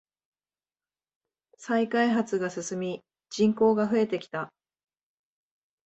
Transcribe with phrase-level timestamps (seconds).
[1.59, 4.51] 再開発が進み人口が増えてきた。